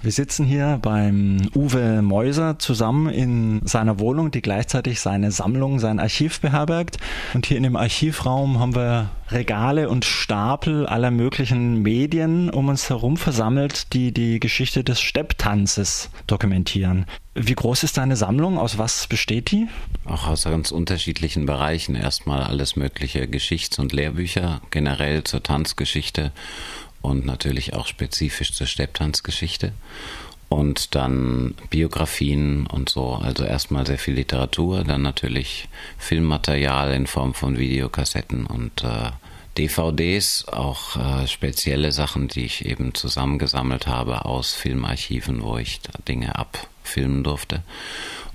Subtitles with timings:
[0.00, 5.98] Wir sitzen hier beim Uwe Meuser zusammen in seiner Wohnung, die gleichzeitig seine Sammlung, sein
[5.98, 6.98] Archiv beherbergt.
[7.34, 12.88] Und hier in dem Archivraum haben wir Regale und Stapel aller möglichen Medien um uns
[12.88, 17.04] herum versammelt, die die Geschichte des Stepptanzes dokumentieren.
[17.34, 18.58] Wie groß ist deine Sammlung?
[18.58, 19.68] Aus was besteht die?
[20.04, 21.94] Auch aus ganz unterschiedlichen Bereichen.
[21.94, 26.32] Erstmal alles mögliche Geschichts- und Lehrbücher, generell zur Tanzgeschichte
[27.02, 29.72] und natürlich auch spezifisch zur Stepptanzgeschichte.
[30.48, 33.14] Und dann Biografien und so.
[33.14, 39.10] Also erstmal sehr viel Literatur, dann natürlich Filmmaterial in Form von Videokassetten und äh,
[39.58, 46.36] DVDs, auch äh, spezielle Sachen, die ich eben zusammengesammelt habe aus Filmarchiven, wo ich Dinge
[46.36, 47.62] abfilmen durfte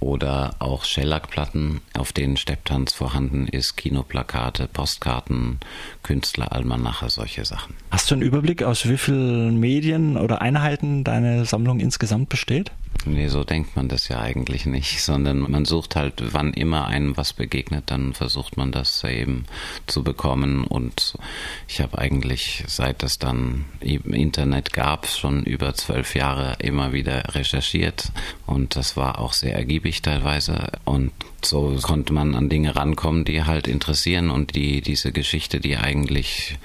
[0.00, 5.60] oder auch Schellackplatten, auf denen Stepptanz vorhanden ist, Kinoplakate, Postkarten,
[6.02, 7.74] Künstleralmanache, solche Sachen.
[7.90, 12.70] Hast du einen Überblick, aus wie vielen Medien oder Einheiten deine Sammlung insgesamt besteht?
[13.06, 17.16] Nee, so denkt man das ja eigentlich nicht, sondern man sucht halt, wann immer einem
[17.16, 19.44] was begegnet, dann versucht man das eben
[19.86, 20.64] zu bekommen.
[20.64, 21.14] Und
[21.68, 27.34] ich habe eigentlich, seit es dann im Internet gab, schon über zwölf Jahre immer wieder
[27.34, 28.10] recherchiert.
[28.46, 30.72] Und das war auch sehr ergiebig teilweise.
[30.84, 35.76] Und so konnte man an Dinge rankommen, die halt interessieren und die diese Geschichte, die
[35.76, 36.58] eigentlich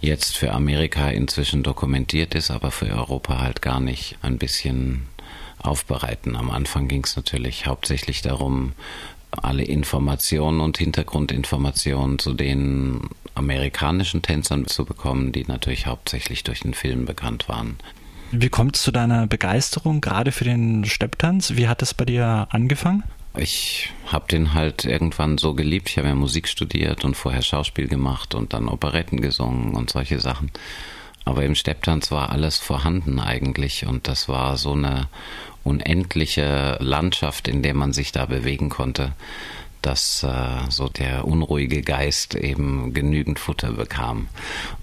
[0.00, 5.02] jetzt für Amerika inzwischen dokumentiert ist, aber für Europa halt gar nicht ein bisschen
[5.58, 6.36] aufbereiten.
[6.36, 8.72] Am Anfang ging es natürlich hauptsächlich darum,
[9.30, 16.74] alle Informationen und Hintergrundinformationen zu den amerikanischen Tänzern zu bekommen, die natürlich hauptsächlich durch den
[16.74, 17.76] Film bekannt waren.
[18.30, 21.52] Wie kommt es zu deiner Begeisterung gerade für den Stepptanz?
[21.56, 23.04] Wie hat es bei dir angefangen?
[23.36, 25.88] Ich habe den halt irgendwann so geliebt.
[25.88, 30.20] Ich habe ja Musik studiert und vorher Schauspiel gemacht und dann Operetten gesungen und solche
[30.20, 30.50] Sachen.
[31.24, 35.08] Aber im Stepptanz war alles vorhanden eigentlich und das war so eine
[35.62, 39.12] unendliche Landschaft, in der man sich da bewegen konnte,
[39.80, 44.28] dass äh, so der unruhige Geist eben genügend Futter bekam.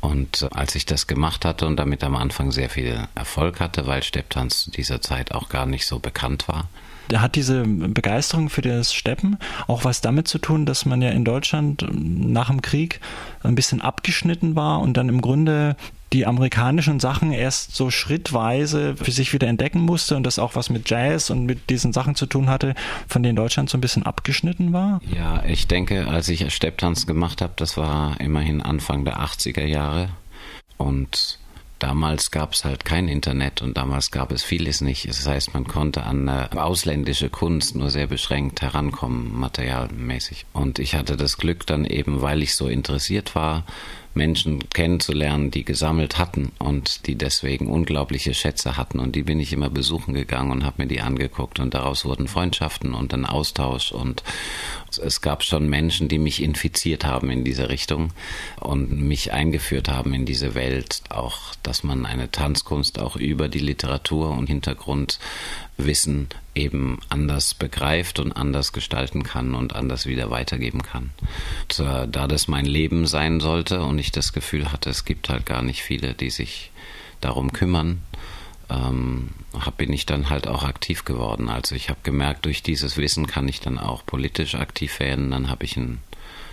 [0.00, 4.02] Und als ich das gemacht hatte und damit am Anfang sehr viel Erfolg hatte, weil
[4.02, 6.68] Stepptanz zu dieser Zeit auch gar nicht so bekannt war,
[7.14, 11.24] hat diese Begeisterung für das Steppen auch was damit zu tun, dass man ja in
[11.24, 13.00] Deutschland nach dem Krieg
[13.42, 15.76] ein bisschen abgeschnitten war und dann im Grunde
[16.14, 20.70] die amerikanischen Sachen erst so schrittweise für sich wieder entdecken musste und das auch was
[20.70, 22.74] mit Jazz und mit diesen Sachen zu tun hatte,
[23.08, 25.00] von denen Deutschland so ein bisschen abgeschnitten war?
[25.12, 30.08] Ja, ich denke, als ich Stepptanz gemacht habe, das war immerhin Anfang der 80er Jahre
[30.78, 31.40] und
[31.80, 35.06] Damals gab es halt kein Internet und damals gab es vieles nicht.
[35.06, 40.46] Das heißt, man konnte an äh, ausländische Kunst nur sehr beschränkt herankommen, materialmäßig.
[40.54, 43.64] Und ich hatte das Glück dann eben, weil ich so interessiert war,
[44.14, 48.98] Menschen kennenzulernen, die gesammelt hatten und die deswegen unglaubliche Schätze hatten.
[48.98, 51.60] Und die bin ich immer besuchen gegangen und habe mir die angeguckt.
[51.60, 53.92] Und daraus wurden Freundschaften und ein Austausch.
[53.92, 54.22] Und
[54.98, 58.12] es gab schon Menschen, die mich infiziert haben in diese Richtung
[58.60, 61.02] und mich eingeführt haben in diese Welt.
[61.08, 68.32] Auch, dass man eine Tanzkunst auch über die Literatur und Hintergrundwissen eben anders begreift und
[68.32, 71.10] anders gestalten kann und anders wieder weitergeben kann.
[71.62, 75.28] Und, äh, da das mein Leben sein sollte und ich das Gefühl hatte, es gibt
[75.28, 76.70] halt gar nicht viele, die sich
[77.20, 78.02] darum kümmern,
[78.74, 79.30] ähm,
[79.76, 81.48] bin ich dann halt auch aktiv geworden.
[81.48, 85.30] Also ich habe gemerkt, durch dieses Wissen kann ich dann auch politisch aktiv werden.
[85.30, 86.00] Dann habe ich einen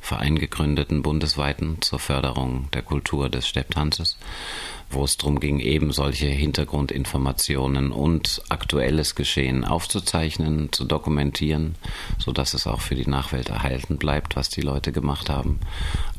[0.00, 4.18] Verein gegründet, einen bundesweiten zur Förderung der Kultur des Stepptanzes
[4.90, 11.74] wo es darum ging, eben solche Hintergrundinformationen und aktuelles Geschehen aufzuzeichnen, zu dokumentieren,
[12.18, 15.60] so dass es auch für die Nachwelt erhalten bleibt, was die Leute gemacht haben.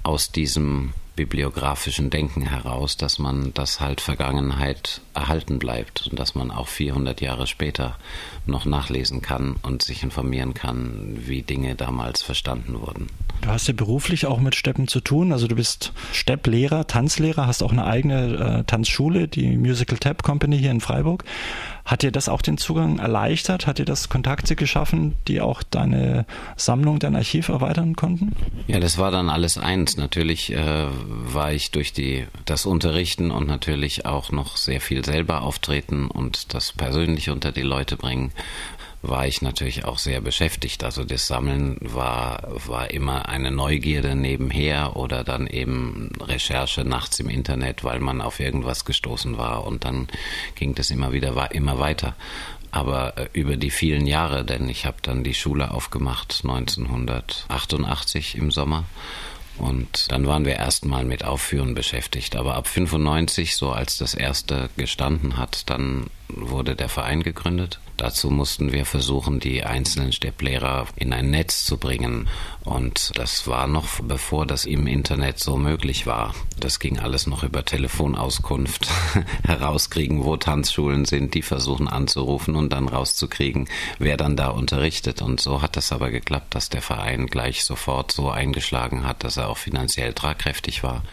[0.04, 6.52] Aus diesem bibliografischen Denken heraus, dass man das halt Vergangenheit erhalten bleibt und dass man
[6.52, 7.98] auch 400 Jahre später
[8.46, 13.08] noch nachlesen kann und sich informieren kann, wie Dinge damals verstanden wurden.
[13.42, 15.32] Du hast ja beruflich auch mit Steppen zu tun.
[15.32, 20.72] Also du bist Stepplehrer, Tanzlehrer, hast auch eine eigene Tanzschule, die Musical Tap Company hier
[20.72, 21.24] in Freiburg.
[21.86, 23.68] Hat dir das auch den Zugang erleichtert?
[23.68, 26.26] Hat dir das Kontakte geschaffen, die auch deine
[26.56, 28.34] Sammlung, dein Archiv erweitern konnten?
[28.68, 29.96] Ja, das war dann alles eins.
[29.96, 35.44] Natürlich äh, war ich durch die, das Unterrichten und natürlich auch noch sehr viel selber
[35.44, 38.32] auftreten und das persönlich unter die Leute bringen,
[39.08, 40.84] war ich natürlich auch sehr beschäftigt.
[40.84, 47.30] Also das Sammeln war, war immer eine Neugierde nebenher oder dann eben Recherche nachts im
[47.30, 50.08] Internet, weil man auf irgendwas gestoßen war und dann
[50.56, 52.16] ging das immer wieder immer weiter.
[52.72, 58.52] Aber äh, über die vielen Jahre, denn ich habe dann die Schule aufgemacht 1988 im
[58.52, 58.86] Sommer
[59.58, 62.36] und dann waren wir erstmal mit Aufführen beschäftigt.
[62.36, 67.80] Aber ab 95, so als das erste gestanden hat, dann wurde der Verein gegründet.
[67.98, 72.28] Dazu mussten wir versuchen, die einzelnen Stepplehrer in ein Netz zu bringen.
[72.64, 76.36] Und das war noch bevor das im Internet so möglich war.
[76.60, 78.88] Das ging alles noch über Telefonauskunft.
[79.46, 85.22] Herauskriegen, wo Tanzschulen sind, die versuchen anzurufen und dann rauszukriegen, wer dann da unterrichtet.
[85.22, 89.38] Und so hat das aber geklappt, dass der Verein gleich sofort so eingeschlagen hat, dass
[89.38, 91.04] er auch finanziell tragkräftig war.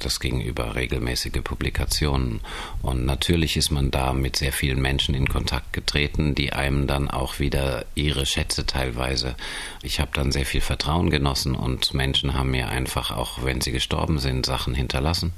[0.00, 2.40] Das ging über regelmäßige Publikationen.
[2.82, 7.08] Und natürlich ist man da mit sehr vielen Menschen in Kontakt getreten, die einem dann
[7.08, 9.36] auch wieder ihre Schätze teilweise.
[9.82, 13.70] Ich habe dann sehr viel Vertrauen genossen und Menschen haben mir einfach, auch wenn sie
[13.70, 15.32] gestorben sind, Sachen hinterlassen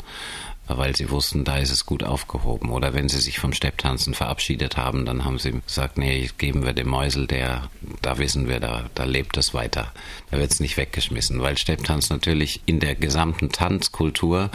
[0.69, 2.71] weil sie wussten, da ist es gut aufgehoben.
[2.71, 6.73] Oder wenn sie sich vom Stepptanzen verabschiedet haben, dann haben sie gesagt, nee, geben wir
[6.73, 7.71] dem Mäusel, der,
[8.03, 9.93] da wissen wir, da, da lebt es weiter.
[10.31, 14.51] Da wird es nicht weggeschmissen, weil Stepptanz natürlich in der gesamten Tanzkultur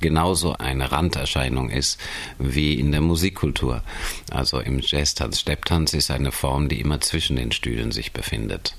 [0.00, 1.98] genauso eine Randerscheinung ist
[2.38, 3.82] wie in der Musikkultur.
[4.30, 5.40] Also im Jazztanz.
[5.40, 8.76] Stepptanz ist eine Form, die immer zwischen den Stühlen sich befindet.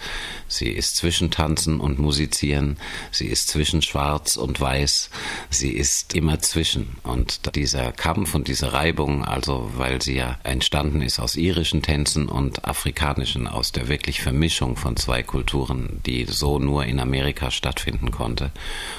[0.47, 2.77] Sie ist zwischen Tanzen und Musizieren.
[3.11, 5.09] Sie ist zwischen Schwarz und Weiß.
[5.49, 6.97] Sie ist immer zwischen Menschen.
[7.03, 12.27] Und dieser Kampf und diese Reibung, also weil sie ja entstanden ist aus irischen Tänzen
[12.27, 18.11] und afrikanischen, aus der wirklich Vermischung von zwei Kulturen, die so nur in Amerika stattfinden
[18.11, 18.51] konnte.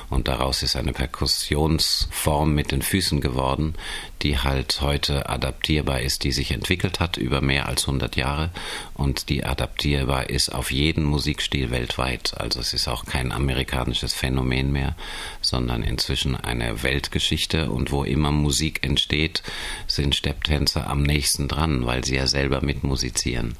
[0.09, 3.75] Und daraus ist eine Perkussionsform mit den Füßen geworden,
[4.23, 8.51] die halt heute adaptierbar ist, die sich entwickelt hat über mehr als 100 Jahre
[8.95, 12.35] und die adaptierbar ist auf jeden Musikstil weltweit.
[12.39, 14.97] Also es ist auch kein amerikanisches Phänomen mehr,
[15.43, 19.43] sondern inzwischen eine Weltgeschichte und wo immer Musik entsteht,
[19.87, 23.57] sind Stepptänzer am nächsten dran, weil sie ja selber mitmusizieren.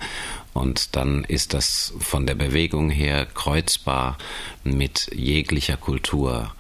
[0.53, 4.17] Und dann ist das von der Bewegung her kreuzbar
[4.65, 6.55] mit jeglicher Kultur.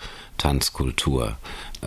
[0.47, 1.39] Tanzkultur,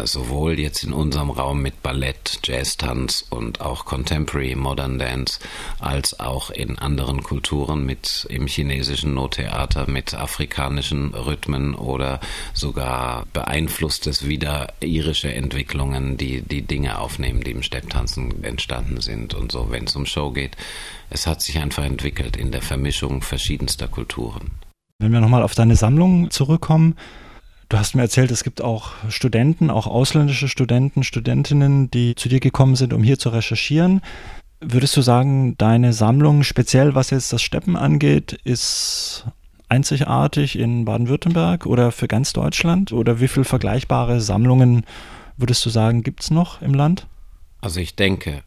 [0.04, 5.40] sowohl jetzt in unserem Raum mit Ballett, Jazztanz und auch Contemporary Modern Dance,
[5.80, 12.20] als auch in anderen Kulturen mit im chinesischen Nottheater mit afrikanischen Rhythmen oder
[12.54, 19.36] sogar beeinflusst es wieder irische Entwicklungen, die die Dinge aufnehmen, die im Stepptanzen entstanden sind
[19.36, 20.58] und so, wenn es um Show geht.
[21.10, 24.52] Es hat sich einfach entwickelt in der Vermischung verschiedenster Kulturen.
[25.02, 26.98] Wenn wir nochmal auf deine Sammlung zurückkommen,
[27.70, 32.40] Du hast mir erzählt, es gibt auch Studenten, auch ausländische Studenten, Studentinnen, die zu dir
[32.40, 34.02] gekommen sind, um hier zu recherchieren.
[34.60, 39.28] Würdest du sagen, deine Sammlung, speziell was jetzt das Steppen angeht, ist
[39.70, 42.92] einzigartig in Baden-Württemberg oder für ganz Deutschland?
[42.92, 44.84] Oder wie viele vergleichbare Sammlungen
[45.38, 47.06] würdest du sagen, gibt es noch im Land?
[47.62, 48.42] Also ich denke,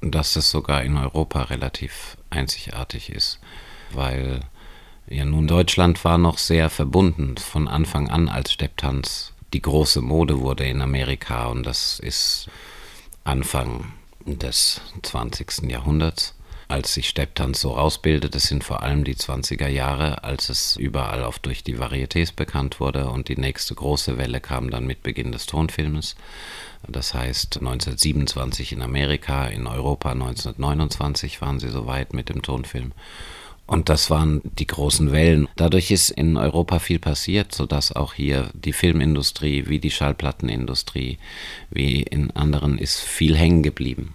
[0.00, 3.38] dass es sogar in Europa relativ einzigartig ist,
[3.92, 4.40] weil
[5.08, 9.32] ja, nun, Deutschland war noch sehr verbunden von Anfang an als Stepptanz.
[9.52, 12.48] Die große Mode wurde in Amerika und das ist
[13.24, 13.92] Anfang
[14.24, 15.70] des 20.
[15.70, 16.34] Jahrhunderts.
[16.68, 21.22] Als sich Stepptanz so ausbildet, das sind vor allem die 20er Jahre, als es überall
[21.22, 25.32] auf durch die Varietés bekannt wurde und die nächste große Welle kam dann mit Beginn
[25.32, 26.16] des Tonfilmes.
[26.88, 32.92] Das heißt 1927 in Amerika, in Europa 1929 waren sie soweit mit dem Tonfilm.
[33.72, 35.48] Und das waren die großen Wellen.
[35.56, 41.16] Dadurch ist in Europa viel passiert, sodass auch hier die Filmindustrie, wie die Schallplattenindustrie,
[41.70, 44.12] wie in anderen ist viel hängen geblieben.